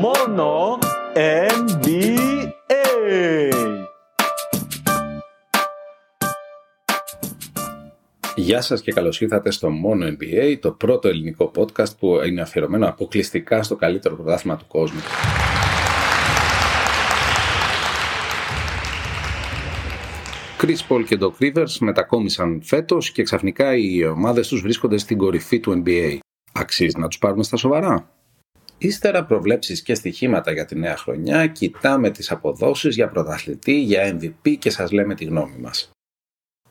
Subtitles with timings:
[0.00, 0.78] Μόνο
[1.14, 2.16] NBA.
[8.36, 12.88] Γεια σας και καλώς ήρθατε στο Μόνο NBA, το πρώτο ελληνικό podcast που είναι αφιερωμένο
[12.88, 15.00] αποκλειστικά στο καλύτερο πρωτάθλημα του κόσμου.
[20.60, 25.60] Chris Paul και Doc Rivers μετακόμισαν φέτος και ξαφνικά οι ομάδες τους βρίσκονται στην κορυφή
[25.60, 26.18] του NBA.
[26.52, 28.15] Αξίζει να τους πάρουμε στα σοβαρά;
[28.78, 34.56] Ύστερα προβλέψεις και στοιχήματα για τη νέα χρονιά, κοιτάμε τις αποδόσεις για πρωταθλητή, για MVP
[34.58, 35.90] και σας λέμε τη γνώμη μας.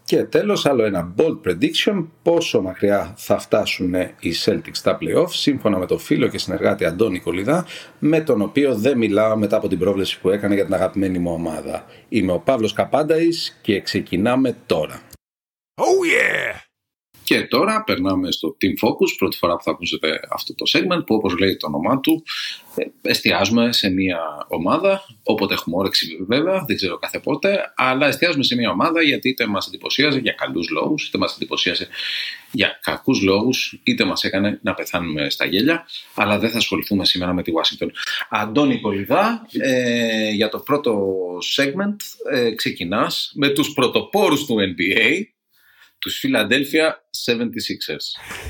[0.06, 5.78] Και τέλος άλλο ένα bold prediction πόσο μακριά θα φτάσουν οι Celtics στα playoff σύμφωνα
[5.78, 7.66] με το φίλο και συνεργάτη Αντώνη Κολυδά
[8.00, 11.32] με τον οποίο δεν μιλάω μετά από την πρόβλεψη που έκανε για την αγαπημένη μου
[11.32, 11.86] ομάδα.
[12.10, 15.02] Είμαι ο Παύλος Καπάνταης και ξεκινάμε τώρα.
[15.76, 16.65] Oh yeah!
[17.26, 21.16] Και τώρα περνάμε στο Team Focus, πρώτη φορά που θα ακούσετε αυτό το segment που
[21.16, 22.24] όπως λέει το όνομά του
[22.76, 28.44] ε, εστιάζουμε σε μια ομάδα, όποτε έχουμε όρεξη βέβαια, δεν ξέρω κάθε πότε, αλλά εστιάζουμε
[28.44, 31.88] σε μια ομάδα γιατί είτε μας εντυπωσίαζε για καλούς λόγους, είτε μας εντυπωσίαζε
[32.52, 37.34] για κακούς λόγους, είτε μας έκανε να πεθάνουμε στα γέλια, αλλά δεν θα ασχοληθούμε σήμερα
[37.34, 37.88] με τη Washington.
[38.30, 41.18] Αντώνη Κολυδά, ε, για το πρώτο
[41.58, 41.96] segment
[42.32, 45.35] ε, ξεκινάς με τους πρωτοπόρους του NBA,
[46.06, 46.86] τους Philadelphia
[47.32, 48.06] 76ers.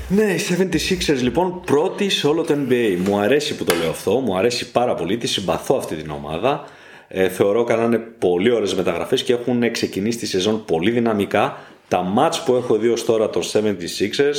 [0.08, 2.96] Ναι, οι 76ers λοιπόν πρώτοι σε όλο το NBA.
[2.98, 6.68] Μου αρέσει που το λέω αυτό, μου αρέσει πάρα πολύ, τη συμπαθώ αυτή την ομάδα.
[7.08, 11.58] Ε, θεωρώ κάνανε πολύ ωραίες μεταγραφές και έχουν ξεκινήσει τη σεζόν πολύ δυναμικά.
[11.88, 14.36] Τα match που έχω δει ως τώρα των 76ers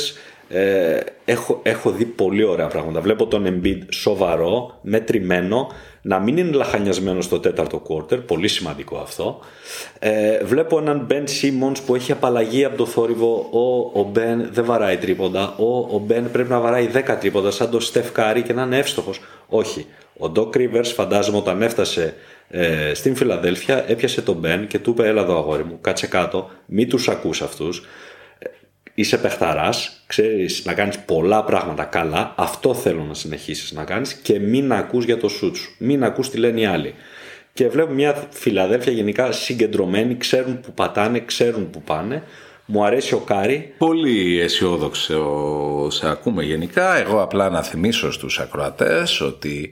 [0.50, 3.02] ε, έχω, έχω δει πολύ ωραία πράγματα.
[3.02, 9.40] Βλέπω τον Embiid σοβαρό, μετρημένο, να μην είναι λαχανιασμένο στο τέταρτο quarter, πολύ σημαντικό αυτό.
[10.00, 13.50] Ε, βλέπω έναν Ben Simmons που έχει απαλλαγή από το θόρυβο.
[13.52, 15.56] Ο, ο Ben δεν βαράει τρίποντα.
[15.58, 18.78] Ο, ο Ben πρέπει να βαράει 10 τρίποντα, σαν το Steph Curry και να είναι
[18.78, 19.20] εύστοχος.
[19.48, 19.86] Όχι.
[20.20, 22.14] Ο Doc Rivers, φαντάζομαι, όταν έφτασε
[22.50, 26.50] ε, στην Φιλαδέλφια, έπιασε τον Ben και του είπε: Έλα εδώ, αγόρι μου, κάτσε κάτω,
[26.66, 27.86] μην τους ακούς αυτούς
[29.00, 32.34] είσαι παιχταράς, ξέρεις να κάνεις πολλά πράγματα καλά.
[32.38, 35.76] Αυτό θέλω να συνεχίσεις να κάνεις και μην ακούς για το σουτ σου.
[35.78, 36.94] Μην ακούς τι λένε οι άλλοι.
[37.54, 42.24] Και βλέπω μια Φιλαδέλφια γενικά συγκεντρωμένη, ξέρουν που πατάνε, ξέρουν που πάνε.
[42.66, 43.74] Μου αρέσει ο Κάρι.
[43.78, 46.98] Πολύ αισιόδοξο σε ακούμε γενικά.
[46.98, 49.70] Εγώ απλά να θυμίσω στους ακροατές ότι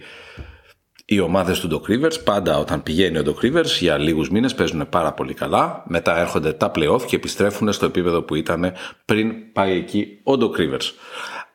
[1.06, 4.90] οι ομάδες του Doc Rivers πάντα όταν πηγαίνει ο Doc Rivers για λίγους μήνες παίζουν
[4.90, 5.84] πάρα πολύ καλά.
[5.88, 8.74] Μετά έρχονται τα playoff και επιστρέφουν στο επίπεδο που ήταν
[9.06, 10.92] πριν πάει εκεί ο Doc Rivers.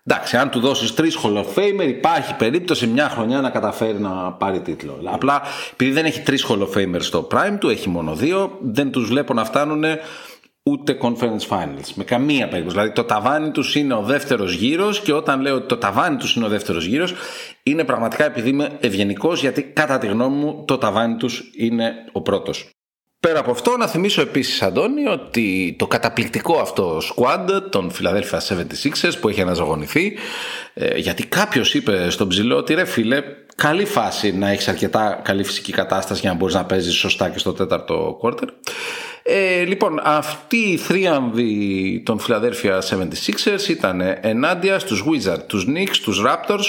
[0.05, 4.33] Εντάξει, αν του δώσεις τρεις Hall of Famer, υπάρχει περίπτωση μια χρονιά να καταφέρει να
[4.33, 5.01] πάρει τίτλο.
[5.05, 8.91] Απλά επειδή δεν έχει τρεις Hall of Famer στο prime του, έχει μόνο δύο, δεν
[8.91, 9.85] τους βλέπω να φτάνουν
[10.63, 11.93] ούτε conference finals.
[11.95, 12.77] Με καμία περίπτωση.
[12.77, 16.35] Δηλαδή το ταβάνι τους είναι ο δεύτερος γύρος και όταν λέω ότι το ταβάνι τους
[16.35, 17.15] είναι ο δεύτερος γύρος,
[17.63, 22.23] είναι πραγματικά επειδή είμαι ευγενικός, γιατί κατά τη γνώμη μου το ταβάνι τους είναι ο
[22.23, 22.71] πρώτος.
[23.21, 29.13] Πέρα από αυτό, να θυμίσω επίσης, Αντώνη, ότι το καταπληκτικό αυτό squad των Philadelphia 76ers
[29.21, 30.17] που έχει αναζωογονηθεί,
[30.75, 33.23] ε, γιατί κάποιος είπε στον ψηλό ότι ρε φίλε,
[33.57, 37.39] καλή φάση να έχεις αρκετά καλή φυσική κατάσταση για να μπορείς να παίζεις σωστά και
[37.39, 38.49] στο τέταρτο quarter.
[39.33, 46.23] Ε, λοιπόν, αυτή η θρίαμβη των Philadelphia 76ers ήταν ενάντια στους Wizards, τους Knicks, τους
[46.27, 46.65] Raptors,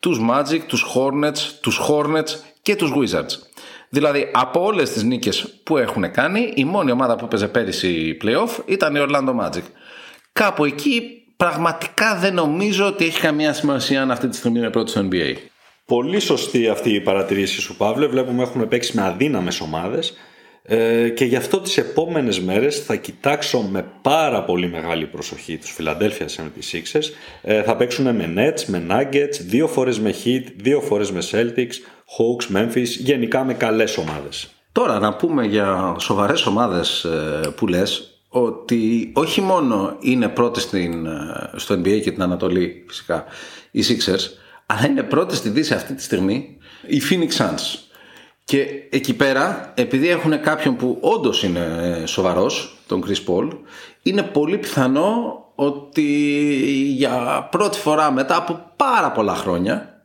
[0.00, 2.30] τους Magic, τους Hornets, τους Hornets
[2.62, 3.38] και τους Wizards.
[3.88, 8.62] Δηλαδή, από όλες τις νίκες που έχουν κάνει, η μόνη ομάδα που έπαιζε πέρυσι playoff
[8.66, 9.64] ήταν η Orlando Magic.
[10.32, 11.02] Κάπου εκεί
[11.36, 15.36] πραγματικά δεν νομίζω ότι έχει καμία σημασία αν αυτή τη στιγμή είναι πρώτη στο NBA.
[15.84, 18.06] Πολύ σωστή αυτή η παρατηρήση σου, Παύλε.
[18.06, 20.14] Βλέπουμε έχουμε παίξει με αδύναμες ομάδες
[20.62, 25.76] ε, και γι' αυτό τις επόμενες μέρες θα κοιτάξω με πάρα πολύ μεγάλη προσοχή τους
[25.78, 27.04] Philadelphia 76ers.
[27.42, 31.74] Ε, θα παίξουν με Nets, με Nuggets, δύο φορές με Heat, δύο φορές με Celtics,
[32.16, 34.48] Hawks, Memphis, γενικά με καλές ομάδες.
[34.72, 41.06] Τώρα να πούμε για σοβαρές ομάδες ε, που λες ότι όχι μόνο είναι πρώτη στην,
[41.06, 43.24] ε, στο NBA και την Ανατολή φυσικά
[43.70, 46.56] οι Sixers, αλλά είναι πρώτη στη Δύση αυτή τη στιγμή
[46.86, 47.89] οι Phoenix Suns.
[48.50, 51.60] Και εκεί πέρα, επειδή έχουν κάποιον που όντως είναι
[52.02, 53.48] ε, σοβαρός, τον Chris Paul,
[54.02, 56.02] είναι πολύ πιθανό ότι
[56.96, 60.04] για πρώτη φορά μετά από πάρα πολλά χρόνια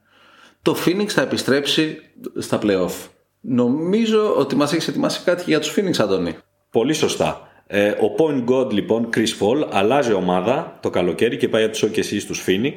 [0.62, 2.02] το Phoenix θα επιστρέψει
[2.38, 3.08] στα playoff.
[3.42, 6.38] Νομίζω ότι μας έχεις ετοιμάσει κάτι για τους Phoenix, Αντώνη.
[6.72, 7.48] Πολύ σωστά.
[7.68, 11.84] Ε, ο point god λοιπόν, Chris Paul, αλλάζει ομάδα το καλοκαίρι και πάει από τους
[11.84, 12.74] OKC στους Phoenix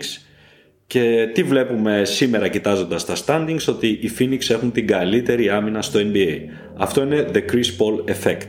[0.88, 6.00] και τι βλέπουμε σήμερα κοιτάζοντας τα standings ότι οι Phoenix έχουν την καλύτερη άμυνα στο
[6.02, 6.38] NBA.
[6.76, 8.48] Αυτό είναι the Chris Paul effect.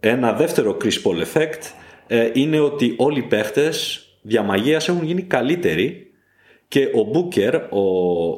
[0.00, 1.62] Ένα δεύτερο Chris Paul effect
[2.06, 6.06] ε, είναι ότι όλοι οι παίχτες διαμαγείας έχουν γίνει καλύτεροι
[6.68, 7.84] και ο Μπούκερ, ο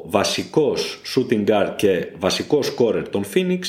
[0.05, 3.59] βασικός shooting guard και βασικός scorer των Phoenix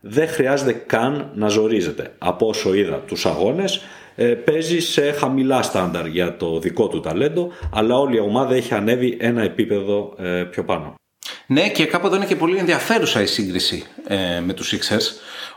[0.00, 2.14] δεν χρειάζεται καν να ζορίζεται.
[2.18, 3.82] Από όσο είδα τους αγώνες ε,
[4.24, 9.16] παίζει σε χαμηλά στάνταρ για το δικό του ταλέντο αλλά όλη η ομάδα έχει ανέβει
[9.20, 10.94] ένα επίπεδο ε, πιο πάνω.
[11.46, 15.04] Ναι και κάποτε είναι και πολύ ενδιαφέρουσα η σύγκριση ε, με τους Sixers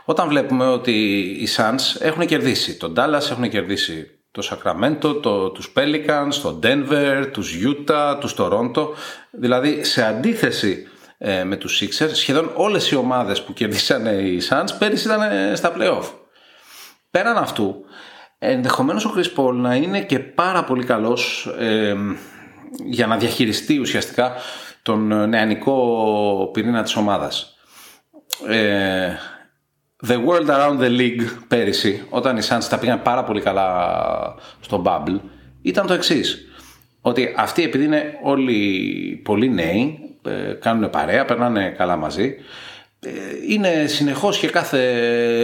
[0.04, 5.72] όταν βλέπουμε ότι οι Suns έχουν κερδίσει τον Dallas, έχουν κερδίσει το Sacramento, το, τους
[5.76, 8.88] Pelicans, το Denver, τους Utah, τους Toronto
[9.30, 10.86] δηλαδή σε αντίθεση
[11.18, 15.72] ε, με τους Sixers σχεδόν όλες οι ομάδες που κερδίσανε οι Suns πέρυσι ήταν στα
[15.78, 16.04] playoff.
[17.10, 17.84] Πέραν αυτού
[18.44, 21.96] ενδεχομένως ο Chris Paul να είναι και πάρα πολύ καλός ε,
[22.84, 24.32] για να διαχειριστεί ουσιαστικά
[24.82, 27.56] τον νεανικό πυρήνα της ομάδας.
[28.48, 29.12] Ε,
[30.06, 33.94] the World Around the League πέρυσι, όταν οι Suns τα πήγαν πάρα πολύ καλά
[34.60, 35.20] στο Bubble,
[35.62, 36.46] ήταν το εξής.
[37.00, 42.36] Ότι αυτοί επειδή είναι όλοι πολύ νέοι, ε, κάνουν παρέα, περνάνε καλά μαζί, ε,
[43.48, 44.80] είναι συνεχώς και κάθε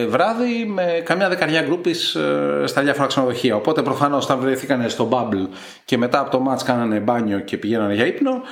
[0.06, 3.56] βράδυ με καμιά δεκαριά γκρούπης ε, στα διάφορα ξενοδοχεία.
[3.56, 5.48] Οπότε προφανώς όταν βρεθήκανε στο Bubble
[5.84, 8.42] και μετά από το match κάνανε μπάνιο και πηγαίνανε για ύπνο,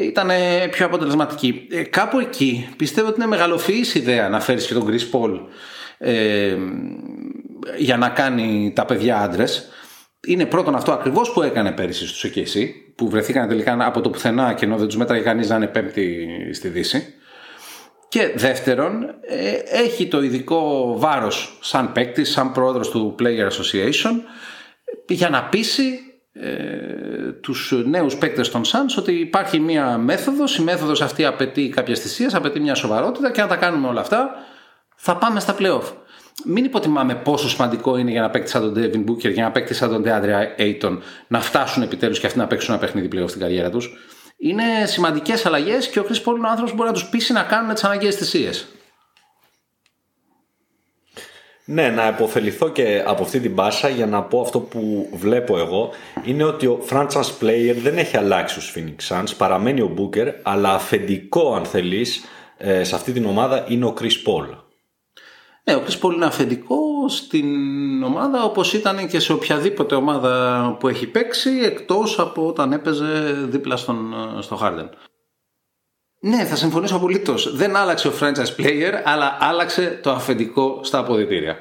[0.00, 0.30] ήταν
[0.70, 1.66] πιο αποτελεσματική.
[1.70, 5.40] Ε, κάπου εκεί πιστεύω ότι είναι μεγαλοφυής ιδέα να φέρεις και τον Chris Paul
[5.98, 6.56] ε,
[7.76, 9.70] για να κάνει τα παιδιά άντρες.
[10.26, 14.52] Είναι πρώτον αυτό ακριβώς που έκανε πέρυσι στους OKC που βρεθήκαν τελικά από το πουθενά
[14.52, 17.14] και ενώ δεν τους μέτραγε κανείς να είναι πέμπτη στη Δύση.
[18.08, 24.12] Και δεύτερον, ε, έχει το ειδικό βάρος σαν παίκτη, σαν πρόεδρος του Player Association
[25.08, 26.00] για να πείσει
[26.32, 32.00] ε, τους νέους παίκτες των Suns ότι υπάρχει μια μέθοδος, η μέθοδος αυτή απαιτεί κάποιες
[32.00, 34.30] θυσίες, απαιτεί μια σοβαρότητα και αν τα κάνουμε όλα αυτά
[34.96, 35.92] θα πάμε στα playoff.
[36.44, 39.74] Μην υποτιμάμε πόσο σημαντικό είναι για να παίξει σαν τον Devin Booker, για να παίξει
[39.74, 40.98] σαν τον DeAndre Ayton
[41.28, 43.92] να φτάσουν επιτέλους και αυτοί να παίξουν ένα παιχνίδι playoff στην καριέρα τους.
[44.36, 47.32] Είναι σημαντικές αλλαγές και ο Chris Paul είναι ο άνθρωπος που μπορεί να τους πείσει
[47.32, 48.68] να κάνουν τις αναγκαίες θυσίες.
[51.68, 55.90] Ναι, να υποφεληθώ και από αυτή την πάσα για να πω αυτό που βλέπω εγώ
[56.24, 60.74] είναι ότι ο franchise player δεν έχει αλλάξει στους Phoenix Suns, παραμένει ο Booker, αλλά
[60.74, 62.24] αφεντικό αν θέλεις
[62.56, 64.65] ε, σε αυτή την ομάδα είναι ο Chris Paul.
[65.68, 70.88] Ναι, ο Chris Paul είναι αφεντικό στην ομάδα όπως ήταν και σε οποιαδήποτε ομάδα που
[70.88, 74.88] έχει παίξει εκτός από όταν έπαιζε δίπλα στον, στο Harden.
[76.20, 77.56] Ναι, θα συμφωνήσω απολύτως.
[77.56, 81.56] Δεν άλλαξε ο franchise player, αλλά άλλαξε το αφεντικό στα αποδητήρια.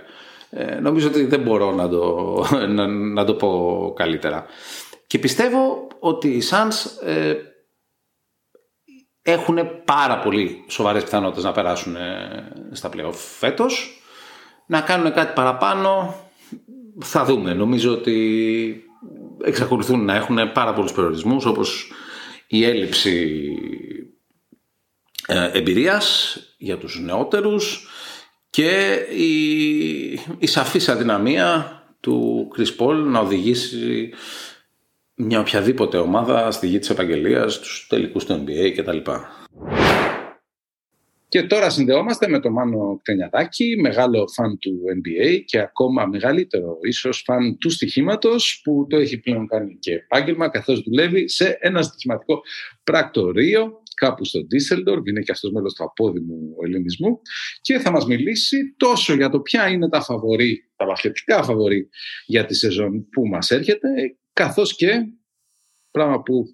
[0.50, 4.46] Ε, νομίζω ότι δεν μπορώ να το, να, να το πω καλύτερα.
[5.08, 7.34] Και πιστεύω ότι οι Suns ε,
[9.28, 14.02] έχουν πάρα πολύ σοβαρές πιθανότητες να περάσουν ε, στα playoff φέτος.
[14.66, 16.16] Να κάνουν κάτι παραπάνω
[17.00, 17.54] θα δούμε.
[17.54, 18.84] Νομίζω ότι
[19.44, 21.92] εξακολουθούν να έχουν πάρα πολλούς περιορισμούς όπως
[22.48, 23.48] η έλλειψη
[25.28, 27.88] ε, εμπειρίας για τους νεότερους
[28.50, 29.40] και η,
[30.38, 34.14] η σαφής αδυναμία του Chris Paul να οδηγήσει
[35.16, 38.98] μια οποιαδήποτε ομάδα στη γη της επαγγελίας, στους τελικούς του NBA κτλ.
[41.28, 47.22] Και τώρα συνδεόμαστε με τον Μάνο Κτενιαδάκη, μεγάλο φαν του NBA και ακόμα μεγαλύτερο ίσως
[47.26, 52.42] φαν του στοιχήματος που το έχει πλέον κάνει και επάγγελμα καθώς δουλεύει σε ένα στοιχηματικό
[52.84, 57.22] πρακτορείο κάπου στο Ντίσσελντορ, είναι και αυτός μέλος του απόδημου ελληνισμού
[57.62, 61.90] και θα μας μιλήσει τόσο για το ποια είναι τα φαβορή, τα βαθλητικά φαβορή
[62.26, 63.90] για τη σεζόν που μας έρχεται,
[64.36, 65.06] καθώς και
[65.92, 66.46] πράγμα που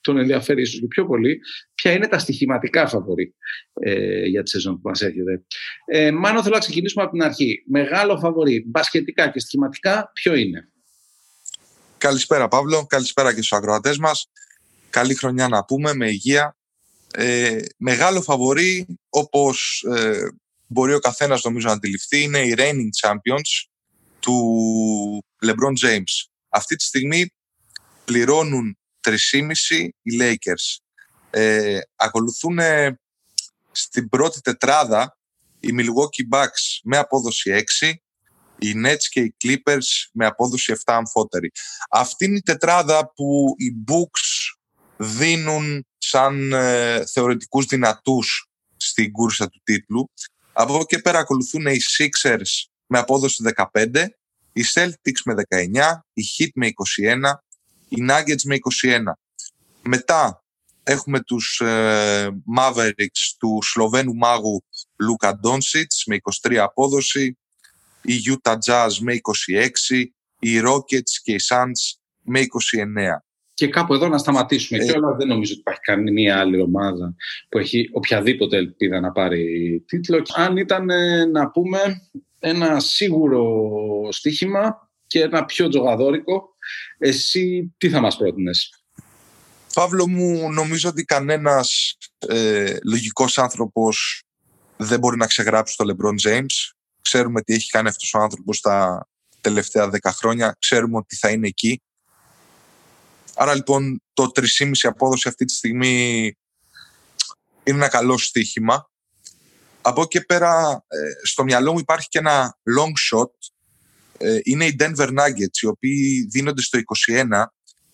[0.00, 1.40] τον ενδιαφέρει ίσως και πιο πολύ,
[1.74, 3.34] ποια είναι τα στοιχηματικά φαβορή
[3.72, 5.44] ε, για τη σεζόν που μας έρχεται.
[5.86, 7.64] Ε, Μάνο, θέλω να ξεκινήσουμε από την αρχή.
[7.66, 10.68] Μεγάλο φαβορή, μπασκετικά και στοιχηματικά, ποιο είναι;
[11.98, 14.30] Καλησπέρα Παύλο, καλησπέρα και στους ακροατές μας.
[14.90, 16.56] Καλή χρονιά να πούμε, με υγεία,
[17.12, 20.28] ε, μεγάλο φαβορή, όπως ε,
[20.66, 23.68] μπορεί ο καθένας νομίζω να αντιληφθεί, είναι οι reigning champions
[24.20, 26.35] του LeBron James.
[26.56, 27.32] Αυτή τη στιγμή
[28.04, 30.76] πληρώνουν 3,5 οι Lakers.
[31.30, 32.58] Ε, ακολουθούν
[33.72, 35.18] στην πρώτη τετράδα
[35.60, 37.92] οι Milwaukee Bucks με απόδοση 6,
[38.58, 41.50] οι Nets και οι Clippers με απόδοση 7 αμφότερη.
[41.90, 44.56] Αυτή είναι η τετράδα που οι Bucks
[44.96, 50.10] δίνουν σαν ε, θεωρητικούς δυνατούς στην κούρσα του τίτλου.
[50.52, 54.06] Από εδώ και πέρα ακολουθούν οι Sixers με απόδοση 15,
[54.56, 56.70] οι Celtics με 19, οι Heat με 21,
[57.88, 59.02] οι Nuggets με 21.
[59.82, 60.44] Μετά
[60.82, 64.64] έχουμε τους ε, Mavericks του Σλοβαίνου μάγου
[64.98, 66.16] Λούκα Ντόνσιτς με
[66.48, 67.38] 23 απόδοση,
[68.02, 69.14] οι Utah Jazz με
[69.92, 70.04] 26,
[70.38, 72.44] οι Rockets και οι Suns με 29.
[73.54, 74.82] και κάπου εδώ να σταματήσουμε.
[74.82, 74.86] Ε...
[74.86, 77.14] Και όλα δεν νομίζω ότι υπάρχει καμία άλλη ομάδα
[77.48, 79.44] που έχει οποιαδήποτε ελπίδα να πάρει
[79.86, 80.22] τίτλο.
[80.34, 81.78] Αν ήταν ε, να πούμε
[82.38, 83.44] ένα σίγουρο
[84.10, 86.48] στοίχημα και ένα πιο τζογαδόρικο,
[86.98, 88.70] εσύ τι θα μας πρότεινες;
[89.74, 94.22] Παύλο μου, νομίζω ότι κανένας ε, λογικός άνθρωπος
[94.76, 96.72] δεν μπορεί να ξεγράψει το LeBron James.
[97.02, 99.08] Ξέρουμε τι έχει κάνει αυτός ο άνθρωπος τα
[99.40, 100.56] τελευταία δέκα χρόνια.
[100.58, 101.82] Ξέρουμε ότι θα είναι εκεί.
[103.34, 106.24] Άρα λοιπόν το 3,5 απόδοση αυτή τη στιγμή
[107.64, 108.90] είναι ένα καλό στοίχημα.
[109.86, 113.30] Από εκεί πέρα ε, στο μυαλό μου υπάρχει και ένα long shot.
[114.18, 116.78] Ε, είναι οι Denver Nuggets, οι οποίοι δίνονται στο
[117.08, 117.26] 21.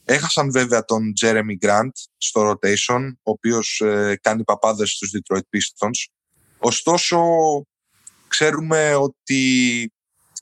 [0.05, 6.13] Έχασαν βέβαια τον Jeremy Grant στο rotation, ο οποίος ε, κάνει παπάδες στους Detroit Pistons.
[6.59, 7.21] Ωστόσο,
[8.29, 9.93] ξέρουμε ότι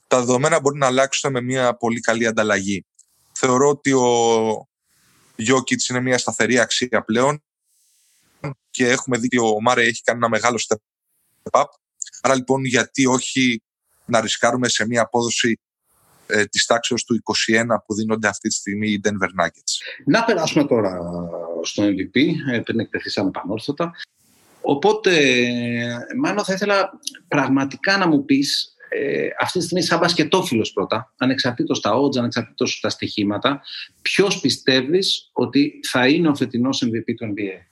[0.07, 2.85] τα δεδομένα μπορεί να αλλάξουν με μια πολύ καλή ανταλλαγή.
[3.31, 4.67] Θεωρώ ότι ο
[5.37, 7.43] Jokic είναι μια σταθερή αξία πλέον
[8.71, 10.77] και έχουμε δει ότι ο Μάρε έχει κάνει ένα μεγάλο step
[11.51, 11.63] up.
[12.21, 13.61] Άρα λοιπόν γιατί όχι
[14.05, 15.59] να ρισκάρουμε σε μια απόδοση
[16.27, 17.21] ε, της τάξης του
[17.51, 20.99] 21 που δίνονται αυτή τη στιγμή οι Denver Nuggets; Να περάσουμε τώρα
[21.61, 22.19] στο MVP,
[22.51, 23.91] ε, πριν εκτεθήσαμε πανόρθωτα.
[24.61, 25.11] Οπότε,
[26.17, 26.89] μάλλον θα ήθελα
[27.27, 32.79] πραγματικά να μου πεις ε, αυτή τη στιγμή σαν μπασκετόφιλος πρώτα, ανεξαρτήτως τα odds, ανεξαρτήτως
[32.79, 33.61] τα στοιχήματα,
[34.01, 37.70] ποιος πιστεύεις ότι θα είναι ο φετινός MVP του NBA.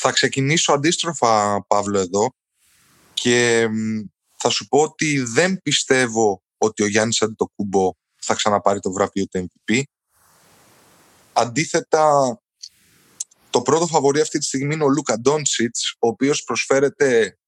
[0.00, 2.34] Θα ξεκινήσω αντίστροφα, Παύλο, εδώ
[3.14, 3.68] και
[4.36, 9.46] θα σου πω ότι δεν πιστεύω ότι ο Γιάννης Αντιτοκούμπο θα ξαναπάρει το βραβείο του
[9.46, 9.82] MVP.
[11.32, 12.38] Αντίθετα,
[13.50, 17.38] το πρώτο φαβορή αυτή τη στιγμή είναι ο Λούκα Ντόντσιτς, ο οποίος προσφέρεται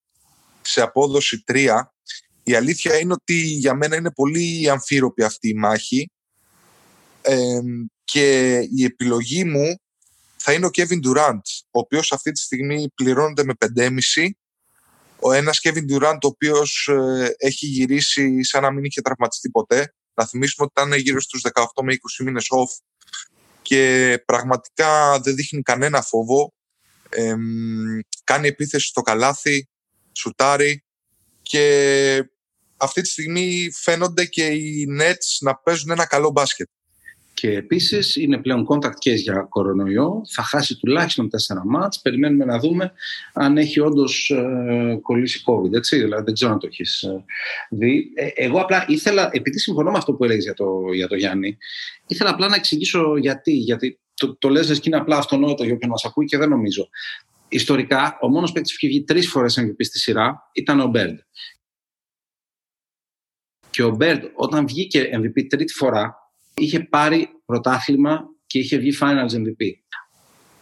[0.61, 1.83] σε απόδοση 3.
[2.43, 6.11] Η αλήθεια είναι ότι για μένα είναι πολύ αμφίροπη αυτή η μάχη
[8.05, 9.75] και η επιλογή μου
[10.43, 13.91] θα είναι ο Kevin Durant, ο οποίος αυτή τη στιγμή πληρώνεται με 5,5
[15.21, 19.95] ο ένας Kevin Durant ο οποίος ε, έχει γυρίσει σαν να μην είχε τραυματιστεί ποτέ.
[20.15, 22.83] Να θυμίσουμε ότι ήταν γύρω στους 18 με 20 μήνες off
[23.63, 26.53] και πραγματικά δεν δείχνει κανένα φόβο.
[28.25, 29.69] κάνει επίθεση στο καλάθι,
[30.13, 30.85] σουτάρει
[31.43, 32.31] και
[32.77, 36.69] αυτή τη στιγμή φαίνονται και οι Nets να παίζουν ένα καλό μπάσκετ.
[37.41, 40.23] Και επίσης είναι πλέον contact case για κορονοϊό.
[40.29, 42.01] Θα χάσει τουλάχιστον τέσσερα μάτς.
[42.01, 42.93] Περιμένουμε να δούμε
[43.33, 45.73] αν έχει όντως ε, κολλήσει COVID.
[45.73, 47.25] Έτσι, δηλαδή δεν ξέρω αν το έχεις ε,
[47.71, 48.13] δει.
[48.15, 51.57] Ε, εγώ απλά ήθελα, επειδή συμφωνώ με αυτό που έλεγες για το, για το Γιάννη,
[52.07, 53.53] ήθελα απλά να εξηγήσω γιατί.
[53.53, 56.89] Γιατί το, το λες και είναι απλά αυτονόητο για όποιον μας ακούει και δεν νομίζω.
[57.49, 61.19] Ιστορικά, ο μόνος παίκτης που έχει βγει τρεις φορές MVP στη σειρά ήταν ο Μπέρντ.
[63.71, 66.20] Και ο Μπέρντ, όταν βγήκε MVP τρίτη φορά,
[66.55, 69.73] είχε πάρει πρωτάθλημα και είχε βγει Finals MVP.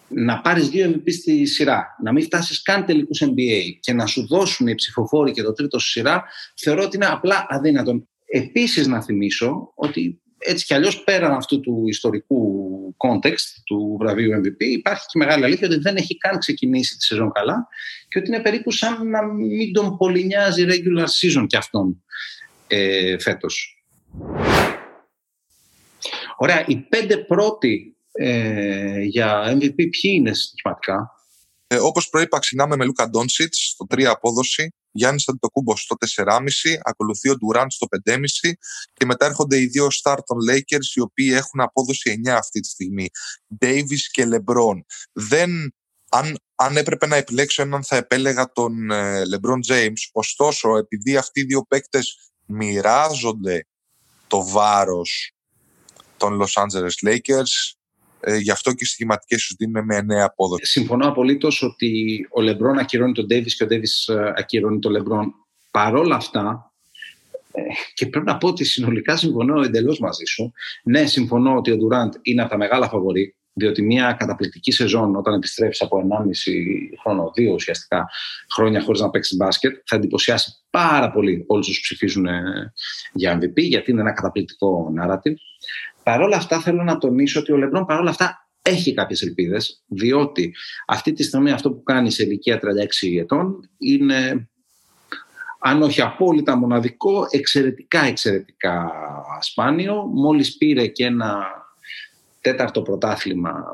[0.09, 4.27] Να πάρεις δύο MVP στη σειρά, να μην φτάσεις καν τελικούς NBA και να σου
[4.27, 6.25] δώσουν οι ψηφοφόροι και το τρίτο στη σειρά,
[6.57, 8.07] θεωρώ ότι είναι απλά αδύνατο.
[8.25, 14.61] Επίσης, να θυμίσω ότι έτσι κι αλλιώς πέραν αυτού του ιστορικού context του βραβείου MVP,
[14.61, 17.69] υπάρχει και μεγάλη αλήθεια ότι δεν έχει καν ξεκινήσει τη σεζόν καλά
[18.09, 22.03] και ότι είναι περίπου σαν να μην τον πολύ νοιάζει regular season κι αυτόν
[22.67, 23.78] ε, φέτος.
[26.41, 31.13] Ωραία, οι πέντε πρώτοι ε, για MVP ποιοι είναι στοιχηματικά.
[31.67, 36.39] Ε, όπως προείπα, ξεκινάμε με Λούκα Ντόνσιτς στο 3 απόδοση, Γιάννης Αντιτοκούμπος στο 4,5,
[36.83, 38.19] ακολουθεί ο Ντουράντ στο 5,5
[38.93, 42.69] και μετά έρχονται οι δύο Star των Lakers οι οποίοι έχουν απόδοση 9 αυτή τη
[42.69, 43.09] στιγμή.
[43.61, 44.79] Davis και LeBron.
[45.13, 45.75] Δεν,
[46.09, 50.09] αν, αν έπρεπε να επιλέξω έναν θα επέλεγα τον ε, LeBron James.
[50.13, 53.67] Ωστόσο, επειδή αυτοί οι δύο παίκτες μοιράζονται
[54.27, 55.38] το βάρος
[56.19, 57.77] των Los Angeles Lakers.
[58.21, 60.67] Ε, γι' αυτό και οι στοιχηματικέ του δίνουν με νέα απόδοση.
[60.67, 65.35] Συμφωνώ απολύτως ότι ο Λεμπρόν ακυρώνει τον Ντέβι και ο Ντέβι ε, ακυρώνει τον Λεμπρόν.
[65.71, 66.73] Παρόλα αυτά,
[67.53, 67.63] ε,
[67.95, 70.53] και πρέπει να πω ότι συνολικά συμφωνώ εντελώς μαζί σου.
[70.83, 75.35] Ναι, συμφωνώ ότι ο Ντουραντ είναι από τα μεγάλα φαβορή, διότι μια καταπληκτική σεζόν όταν
[75.35, 76.53] επιστρέψει από 1,5
[77.03, 78.09] χρόνο, δύο ουσιαστικά
[78.55, 82.27] χρόνια χωρίς να παίξεις μπάσκετ, θα εντυπωσιάσει πάρα πολύ όλους του ψηφίζουν
[83.13, 85.35] για MVP, γιατί είναι ένα καταπληκτικό narrative.
[86.09, 90.55] Παρ' όλα αυτά θέλω να τονίσω ότι ο Λεμπρόν παρόλα αυτά έχει κάποιες ελπίδες, διότι
[90.87, 94.49] αυτή τη στιγμή αυτό που κάνει σε ηλικία 36 ετών είναι
[95.61, 98.93] αν όχι απόλυτα μοναδικό, εξαιρετικά εξαιρετικά
[99.41, 99.95] σπάνιο.
[99.95, 101.47] Μόλις πήρε και ένα
[102.41, 103.65] τέταρτο πρωτάθλημα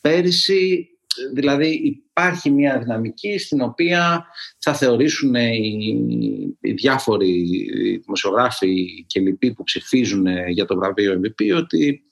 [0.00, 0.88] πέρυσι,
[1.34, 4.26] δηλαδή υπάρχει μια δυναμική στην οποία
[4.58, 7.60] θα θεωρήσουν οι, διάφοροι
[8.04, 12.02] δημοσιογράφοι και λοιποί που ψηφίζουν για το βραβείο MVP ότι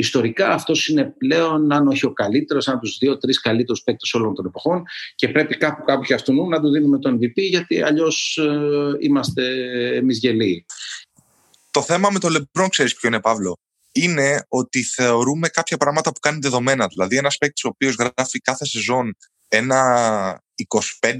[0.00, 4.34] Ιστορικά αυτός είναι πλέον, αν όχι ο καλύτερος, αν από του δύο-τρει καλύτερους παίκτες όλων
[4.34, 4.82] των εποχών
[5.14, 9.42] και πρέπει κάπου κάπου και αυτού να του δίνουμε τον MVP γιατί αλλιώς ε, είμαστε
[9.96, 10.66] εμείς γελοί.
[11.70, 13.58] Το θέμα με το LeBron, ξέρεις ποιο είναι, Παύλο;
[14.00, 16.86] Είναι ότι θεωρούμε κάποια πράγματα που κάνει δεδομένα.
[16.86, 19.16] Δηλαδή, ένας παίκτης ο οποίος γράφει κάθε σεζόν
[19.48, 20.42] ένα
[21.00, 21.18] 25-8-8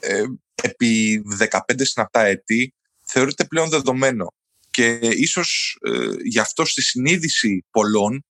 [0.00, 0.24] ε,
[0.62, 4.34] επί 15 συναπτά έτη θεωρείται πλέον δεδομένο.
[4.70, 8.24] Και ίσως ε, γι' αυτό στη συνείδηση πολλών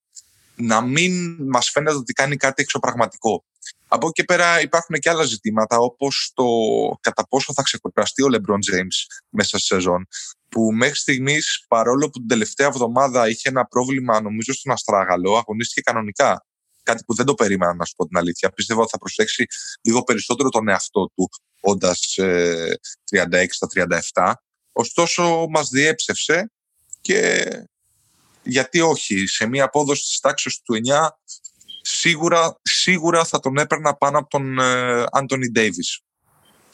[0.56, 3.44] να μην μας φαίνεται ότι κάνει κάτι εξωπραγματικό.
[3.88, 6.44] Από εκεί πέρα υπάρχουν και άλλα ζητήματα όπως το
[7.00, 10.06] κατά πόσο θα ξεκουραστεί ο LeBron James μέσα στη σεζόν
[10.56, 15.80] που μέχρι στιγμής παρόλο που την τελευταία εβδομάδα είχε ένα πρόβλημα νομίζω στον Αστράγαλο αγωνίστηκε
[15.80, 16.46] κανονικά
[16.82, 18.50] κάτι που δεν το περίμενα να σου πω την αλήθεια.
[18.50, 19.46] Πίστευα ότι θα προσέξει
[19.82, 21.28] λίγο περισσότερο τον εαυτό του
[21.60, 22.78] όντας ε,
[23.10, 23.66] 36 στα
[24.14, 24.32] 37.
[24.72, 26.52] Ωστόσο μας διέψευσε
[27.00, 27.48] και
[28.42, 31.08] γιατί όχι, σε μια απόδοση της τάξης του 9
[31.80, 34.60] σίγουρα, σίγουρα θα τον έπαιρνα πάνω από τον
[35.10, 36.00] Άντωνι ε, Ντέιβις.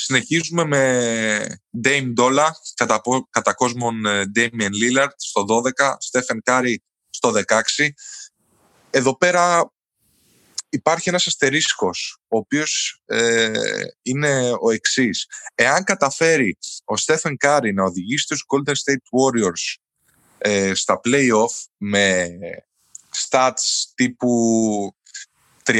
[0.04, 5.60] Συνεχίζουμε με Dame Dola, κατά, κατά κόσμον ε, Damian Lillard στο 12,
[6.10, 6.74] Stephen Curry
[7.10, 7.32] στο
[7.78, 7.88] 16.
[8.90, 9.72] Εδώ πέρα
[10.68, 13.50] υπάρχει ένας αστερίσκος, ο οποίος ε,
[14.02, 15.26] είναι ο εξής.
[15.54, 19.80] Εάν καταφέρει ο Στέφεν Κάρι να οδηγήσει τους Golden State Warriors
[20.38, 22.28] ε, στα play-off με
[23.28, 24.96] stats τύπου
[25.62, 25.72] 32,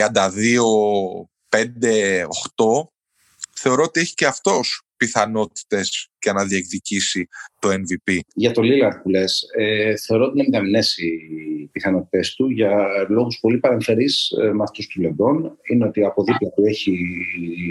[1.48, 2.26] 5,
[2.56, 2.92] 8,
[3.62, 7.28] θεωρώ ότι έχει και αυτός πιθανότητες και να διεκδικήσει
[7.58, 8.18] το MVP.
[8.34, 13.38] Για το Lillard που λες, ε, θεωρώ ότι είναι μηδαμινές οι πιθανότητες του για λόγους
[13.40, 15.58] πολύ παρεμφερείς ε, με αυτούς του Λεμπρόν.
[15.72, 16.98] Είναι ότι από δίπλα του έχει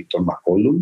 [0.08, 0.82] τον Μακόλουμ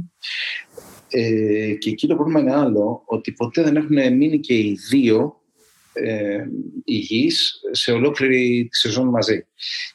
[1.10, 5.39] ε, και εκεί το πρόβλημα είναι άλλο, ότι ποτέ δεν έχουν μείνει και οι δύο
[6.04, 6.46] ε,
[6.84, 9.46] υγιείς σε ολόκληρη τη σεζόν μαζί.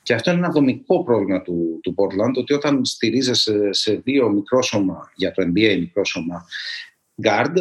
[0.02, 5.12] Και αυτό είναι ένα δομικό πρόβλημα του, του Portland, ότι όταν στηρίζεσαι σε δύο μικρόσωμα,
[5.14, 6.44] για το NBA μικρόσωμα,
[7.22, 7.54] guard,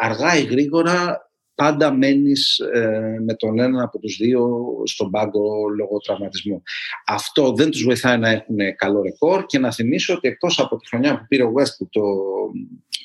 [0.00, 4.48] αργά ή γρήγορα πάντα μένεις ε, με τον ένα από τους δύο
[4.84, 6.62] στον πάγκο λόγω τραυματισμού.
[7.06, 10.88] Αυτό δεν τους βοηθάει να έχουν καλό ρεκόρ και να θυμίσω ότι εκτός από τη
[10.88, 12.02] χρονιά που πήρε ο Westbrook το,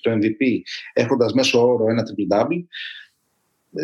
[0.02, 0.60] το MVP
[0.93, 2.63] έχοντας μέσω όρο ένα triple-double,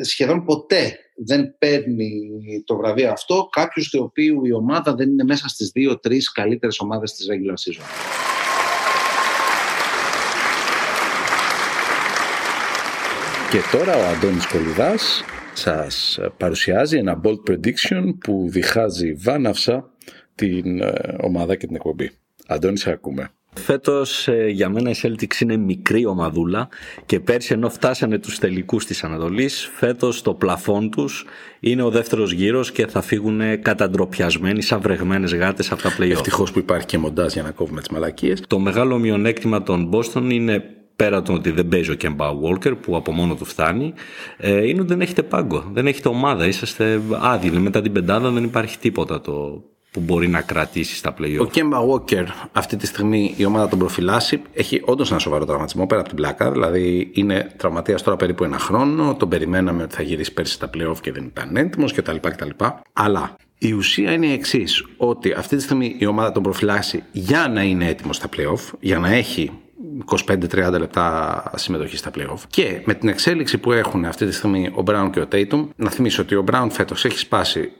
[0.01, 2.29] σχεδόν ποτέ δεν παίρνει
[2.65, 7.13] το βραβείο αυτό κάποιος του οποίου η ομάδα δεν είναι μέσα στις δύο-τρεις καλύτερες ομάδες
[7.13, 7.83] της regular season.
[13.51, 15.23] Και τώρα ο Αντώνης Κολυδάς
[15.53, 19.91] σας παρουσιάζει ένα bold prediction που διχάζει βάναυσα
[20.35, 22.11] την ε, ομάδα και την εκπομπή.
[22.47, 23.31] Αντώνη, σε ακούμε.
[23.53, 26.69] Φέτος ε, για μένα η Celtics είναι μικρή ομαδούλα
[27.05, 31.25] και πέρσι ενώ φτάσανε τους τελικούς της Ανατολής φέτος το πλαφόν τους
[31.59, 36.51] είναι ο δεύτερος γύρος και θα φύγουν καταντροπιασμένοι σαν βρεγμένες γάτες από τα play Ευτυχώς
[36.51, 38.43] που υπάρχει και μοντάζ για να κόβουμε τις μαλακίες.
[38.47, 40.63] Το μεγάλο μειονέκτημα των Boston είναι
[40.95, 43.93] πέρα το ότι δεν παίζει ο Κέμπα Walker που από μόνο του φτάνει,
[44.37, 47.59] ε, είναι ότι δεν έχετε πάγκο, δεν έχετε ομάδα, είσαστε άδειλοι.
[47.59, 51.77] Μετά την πεντάδα δεν υπάρχει τίποτα το που μπορεί να κρατήσει στα play Ο Κέμπα
[51.79, 54.41] Walker αυτή τη στιγμή η ομάδα τον προφυλάσσει.
[54.53, 56.51] Έχει όντως ένα σοβαρό τραυματισμό πέρα από την πλάκα.
[56.51, 59.15] Δηλαδή είναι τραυματίας τώρα περίπου ένα χρόνο.
[59.15, 62.15] Τον περιμέναμε ότι θα γυρίσει πέρσι στα playoff και δεν ήταν έτοιμο κτλ.
[62.15, 62.49] κτλ.
[62.93, 67.47] Αλλά η ουσία είναι η εξής: Ότι αυτή τη στιγμή η ομάδα τον προφυλάσσει για
[67.47, 69.51] να είναι έτοιμος στα playoff, για να έχει
[70.27, 72.39] 25-30 λεπτά συμμετοχή στα playoff.
[72.47, 75.89] Και με την εξέλιξη που έχουν αυτή τη στιγμή ο Brown και ο Tatum, να
[75.89, 77.71] θυμίσω ότι ο Brown φέτος έχει σπάσει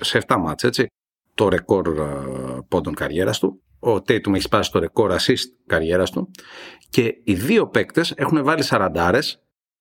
[0.00, 0.86] σε 7 μάτς, έτσι,
[1.38, 2.02] το ρεκόρ ε,
[2.68, 3.62] πόντων καριέρας του.
[3.78, 6.30] Ο Tatum έχει σπάσει το ρεκόρ assist καριέρας του.
[6.90, 9.20] Και οι δύο παίκτες έχουν βάλει 40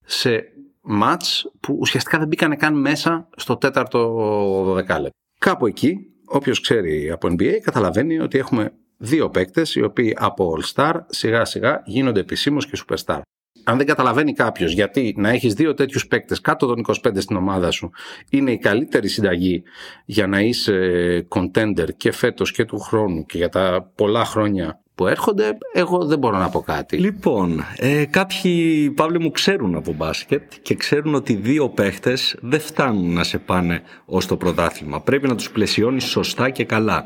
[0.05, 0.43] σε
[0.81, 5.17] μάτς που ουσιαστικά δεν μπήκανε καν μέσα στο τέταρτο δεκάλεπτο.
[5.39, 10.73] Κάπου εκεί, όποιος ξέρει από NBA καταλαβαίνει ότι έχουμε δύο παίκτες οι οποίοι από All
[10.73, 13.21] Star σιγά σιγά γίνονται επισήμως και Superstar.
[13.69, 17.71] Αν δεν καταλαβαίνει κάποιος γιατί να έχεις δύο τέτοιους παίκτες κάτω των 25 στην ομάδα
[17.71, 17.89] σου
[18.29, 19.63] είναι η καλύτερη συνταγή
[20.05, 25.07] για να είσαι contender και φέτος και του χρόνου και για τα πολλά χρόνια που
[25.07, 26.97] έρχονται, εγώ δεν μπορώ να πω κάτι.
[26.97, 33.13] Λοιπόν, ε, κάποιοι Παύλοι μου ξέρουν από μπάσκετ και ξέρουν ότι δύο παίχτες δεν φτάνουν
[33.13, 35.01] να σε πάνε ως το πρωτάθλημα.
[35.01, 37.05] Πρέπει να τους πλαισιώνεις σωστά και καλά.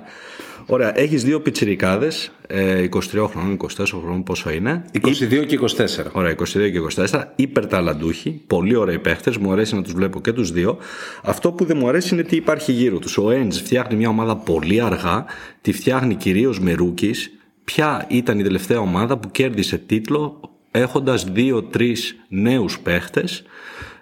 [0.65, 6.11] Ωραία, έχεις δύο πιτσιρικάδες, 23 χρόνων, 24 χρόνων, πόσο είναι; 22 και 24.
[6.11, 7.23] Ωραία, 22 και 24.
[7.35, 9.37] Υπερταλαντούχοι, πολύ ωραίοι παίχτες.
[9.37, 10.77] Μου αρέσει να τους βλέπω και τους δύο.
[11.23, 13.17] Αυτό που δεν μου αρέσει είναι τι υπάρχει γύρω τους.
[13.17, 15.25] Ο Έντζ φτιάχνει μια ομάδα πολύ αργά,
[15.61, 17.31] τη φτιάχνει κυρίως με ρούκις.
[17.63, 20.39] Ποια ήταν η τελευταία ομάδα που κέρδισε τίτλο
[20.71, 23.43] έχοντας δύο-τρεις νέους παίχτες ε,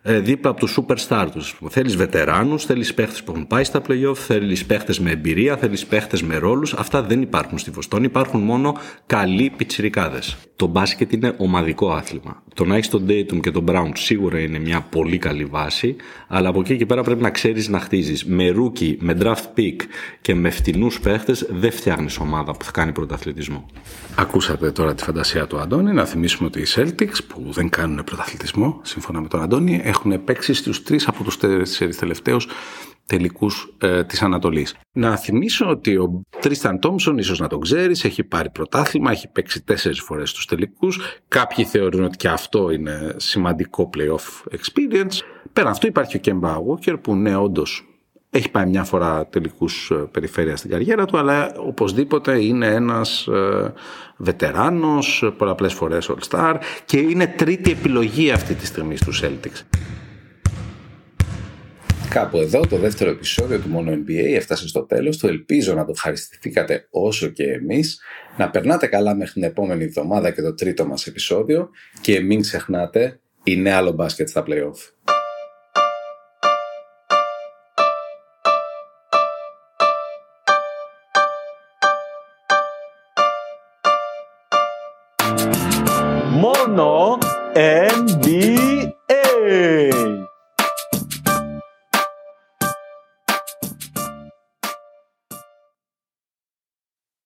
[0.03, 1.59] δίπλα από τους superstar τους.
[1.69, 6.23] Θέλεις βετεράνους, θέλεις παίχτες που έχουν πάει στα playoff, θέλεις παίχτες με εμπειρία, θέλεις παίχτες
[6.23, 6.73] με ρόλους.
[6.73, 8.05] Αυτά δεν υπάρχουν στη Βοστόνη.
[8.05, 10.38] Υπάρχουν μόνο καλοί πιτσιρικάδες.
[10.55, 12.43] Το μπάσκετ είναι ομαδικό άθλημα.
[12.53, 15.95] Το να έχεις τον Dayton και τον Brown σίγουρα είναι μια πολύ καλή βάση,
[16.27, 18.25] αλλά από εκεί και πέρα πρέπει να ξέρεις να χτίζεις.
[18.25, 19.75] Με rookie, με draft pick
[20.21, 23.65] και με φτηνούς παίχτες δεν φτιάχνεις ομάδα που θα κάνει πρωταθλητισμό.
[24.15, 25.93] Ακούσατε τώρα τη φαντασία του Αντώνη.
[25.93, 30.54] Να θυμίσουμε ότι οι Celtics που δεν κάνουν πρωταθλητισμό, σύμφωνα με τον Αντώνη, έχουν παίξει
[30.54, 32.47] στους τρεις από τους τέσσερις τελευταίους
[33.06, 34.75] τελικούς ε, της Ανατολής.
[34.91, 39.63] Να θυμίσω ότι ο Τρίσταν Τόμσον, ίσως να τον ξέρεις, έχει πάρει πρωτάθλημα, έχει παίξει
[39.63, 40.99] τέσσερις φορές στους τελικούς.
[41.28, 45.19] Κάποιοι θεωρούν ότι και αυτό είναι σημαντικό playoff experience.
[45.54, 47.88] Πέραν αυτού υπάρχει ο Κέμπα Walker που ναι όντως
[48.30, 53.74] έχει πάει μια φορά τελικούς ε, περιφέρεια στην καριέρα του, αλλά οπωσδήποτε είναι ένας ε,
[54.18, 59.80] βετεράνος, πολλαπλές φορές All-Star και είναι τρίτη επιλογή αυτή τη στιγμή στους Celtics.
[62.10, 65.28] Κάπου εδώ το δεύτερο επεισόδιο του Μόνο NBA έφτασε στο τέλος του.
[65.28, 68.02] Ελπίζω να το ευχαριστηθήκατε όσο και εμείς.
[68.38, 71.70] Να περνάτε καλά μέχρι την επόμενη εβδομάδα και το τρίτο μας επεισόδιο
[72.02, 75.18] και μην ξεχνάτε, είναι άλλο μπάσκετ στα playoff.